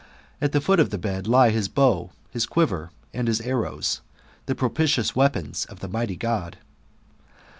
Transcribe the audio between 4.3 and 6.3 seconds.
the propitious weapons of the mighty